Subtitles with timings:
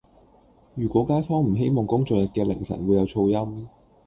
[0.73, 3.69] 如果街坊唔希望工作日嘅凌晨會有噪音